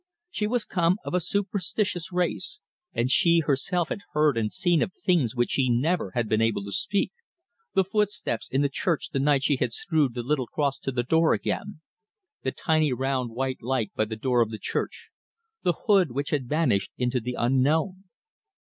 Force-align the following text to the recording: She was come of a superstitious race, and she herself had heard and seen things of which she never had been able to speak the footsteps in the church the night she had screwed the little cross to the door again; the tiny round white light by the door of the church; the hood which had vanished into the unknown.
She 0.31 0.47
was 0.47 0.65
come 0.65 0.97
of 1.05 1.13
a 1.13 1.19
superstitious 1.19 2.11
race, 2.11 2.59
and 2.91 3.11
she 3.11 3.41
herself 3.41 3.89
had 3.89 3.99
heard 4.13 4.35
and 4.35 4.51
seen 4.51 4.83
things 4.89 5.33
of 5.33 5.37
which 5.37 5.51
she 5.51 5.69
never 5.69 6.09
had 6.15 6.27
been 6.27 6.41
able 6.41 6.63
to 6.63 6.71
speak 6.71 7.11
the 7.75 7.83
footsteps 7.83 8.49
in 8.49 8.63
the 8.63 8.67
church 8.69 9.09
the 9.11 9.19
night 9.19 9.43
she 9.43 9.57
had 9.57 9.71
screwed 9.73 10.15
the 10.15 10.23
little 10.23 10.47
cross 10.47 10.79
to 10.79 10.91
the 10.91 11.03
door 11.03 11.33
again; 11.33 11.81
the 12.41 12.51
tiny 12.51 12.91
round 12.91 13.29
white 13.29 13.61
light 13.61 13.91
by 13.93 14.05
the 14.05 14.15
door 14.15 14.41
of 14.41 14.49
the 14.49 14.57
church; 14.57 15.11
the 15.61 15.73
hood 15.85 16.09
which 16.09 16.31
had 16.31 16.49
vanished 16.49 16.91
into 16.97 17.19
the 17.19 17.35
unknown. 17.37 18.05